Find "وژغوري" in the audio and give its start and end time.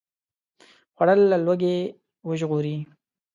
2.27-2.77